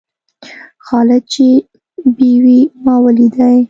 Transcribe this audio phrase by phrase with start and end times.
[0.85, 1.45] خالد چې
[2.17, 3.57] بېوى؛ ما وليدئ.